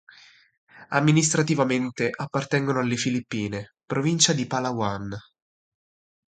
Amministrativamente 0.89 2.09
appartengono 2.11 2.79
alle 2.79 2.95
Filippine, 2.95 3.75
Provincia 3.85 4.33
di 4.33 4.47
Palawan. 4.47 5.15